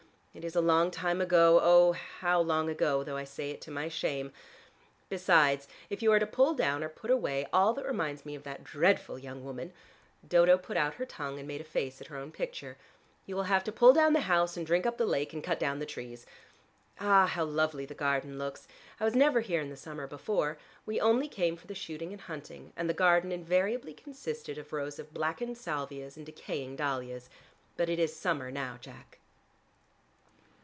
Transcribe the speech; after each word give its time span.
It 0.33 0.45
is 0.45 0.55
a 0.55 0.61
long 0.61 0.91
time 0.91 1.19
ago, 1.19 1.59
oh, 1.61 1.91
how 1.91 2.39
long 2.39 2.69
ago, 2.69 3.03
though 3.03 3.17
I 3.17 3.25
say 3.25 3.51
it 3.51 3.59
to 3.63 3.69
my 3.69 3.89
shame. 3.89 4.31
Besides, 5.09 5.67
if 5.89 6.01
you 6.01 6.09
are 6.13 6.19
to 6.19 6.25
pull 6.25 6.53
down 6.53 6.85
or 6.85 6.89
put 6.89 7.11
away 7.11 7.47
all 7.51 7.73
that 7.73 7.85
reminds 7.85 8.25
me 8.25 8.33
of 8.35 8.43
that 8.43 8.63
dreadful 8.63 9.19
young 9.19 9.43
woman" 9.43 9.73
Dodo 10.25 10.57
put 10.57 10.77
out 10.77 10.93
her 10.93 11.05
tongue 11.05 11.37
and 11.37 11.49
made 11.49 11.59
a 11.59 11.65
face 11.65 11.99
at 11.99 12.07
her 12.07 12.15
own 12.15 12.31
picture 12.31 12.77
"you 13.25 13.35
will 13.35 13.43
have 13.51 13.61
to 13.65 13.73
pull 13.73 13.91
down 13.91 14.13
the 14.13 14.21
house 14.21 14.55
and 14.55 14.65
drink 14.65 14.85
up 14.85 14.97
the 14.97 15.05
lake 15.05 15.33
and 15.33 15.43
cut 15.43 15.59
down 15.59 15.79
the 15.79 15.85
trees. 15.85 16.25
Ah, 16.97 17.25
how 17.25 17.43
lovely 17.43 17.85
the 17.85 17.93
garden 17.93 18.37
looks! 18.39 18.69
I 19.01 19.03
was 19.03 19.15
never 19.15 19.41
here 19.41 19.59
in 19.59 19.69
the 19.69 19.75
summer 19.75 20.07
before: 20.07 20.57
we 20.85 20.97
only 20.97 21.27
came 21.27 21.57
for 21.57 21.67
the 21.67 21.75
shooting 21.75 22.13
and 22.13 22.21
hunting 22.21 22.71
and 22.77 22.89
the 22.89 22.93
garden 22.93 23.33
invariably 23.33 23.93
consisted 23.93 24.57
of 24.57 24.71
rows 24.71 24.97
of 24.97 25.13
blackened 25.13 25.57
salvias 25.57 26.15
and 26.15 26.25
decaying 26.25 26.77
dahlias. 26.77 27.29
But 27.75 27.89
it 27.89 27.99
is 27.99 28.15
summer 28.15 28.49
now, 28.49 28.77
Jack." 28.79 29.17